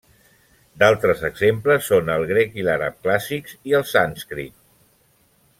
[0.83, 4.57] D'altres exemples són el grec i l'àrab clàssics i el sànscrit.